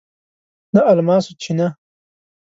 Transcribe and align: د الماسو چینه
د 0.73 0.75
الماسو 0.91 1.31
چینه 1.41 1.67